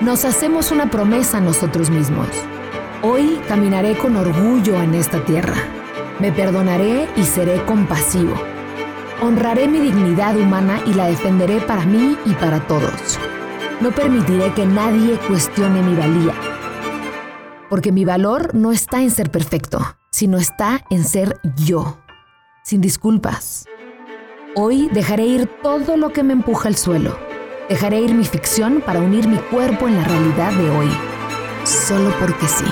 Nos 0.00 0.24
hacemos 0.24 0.72
una 0.72 0.90
promesa 0.90 1.38
a 1.38 1.40
nosotros 1.40 1.90
mismos. 1.90 2.28
Hoy 3.02 3.40
caminaré 3.46 3.96
con 3.96 4.16
orgullo 4.16 4.80
en 4.82 4.94
esta 4.94 5.24
tierra. 5.24 5.56
Me 6.18 6.32
perdonaré 6.32 7.08
y 7.16 7.22
seré 7.22 7.64
compasivo. 7.64 8.34
Honraré 9.22 9.68
mi 9.68 9.78
dignidad 9.78 10.36
humana 10.36 10.80
y 10.86 10.94
la 10.94 11.06
defenderé 11.06 11.60
para 11.60 11.84
mí 11.84 12.16
y 12.24 12.32
para 12.34 12.66
todos. 12.66 13.18
No 13.80 13.90
permitiré 13.90 14.52
que 14.54 14.66
nadie 14.66 15.18
cuestione 15.28 15.82
mi 15.82 15.94
valía. 15.94 16.34
Porque 17.68 17.92
mi 17.92 18.04
valor 18.04 18.54
no 18.54 18.72
está 18.72 19.02
en 19.02 19.10
ser 19.10 19.30
perfecto, 19.30 19.96
sino 20.10 20.38
está 20.38 20.84
en 20.90 21.04
ser 21.04 21.38
yo, 21.56 21.98
sin 22.64 22.80
disculpas. 22.80 23.66
Hoy 24.56 24.88
dejaré 24.92 25.24
ir 25.24 25.46
todo 25.62 25.96
lo 25.96 26.12
que 26.12 26.22
me 26.22 26.32
empuja 26.32 26.68
al 26.68 26.76
suelo. 26.76 27.29
Dejaré 27.70 28.00
ir 28.00 28.14
mi 28.14 28.24
ficción 28.24 28.82
para 28.84 28.98
unir 28.98 29.28
mi 29.28 29.36
cuerpo 29.36 29.86
en 29.86 29.94
la 29.94 30.02
realidad 30.02 30.52
de 30.54 30.70
hoy. 30.70 30.90
Solo 31.62 32.12
porque 32.18 32.48
sí. 32.48 32.64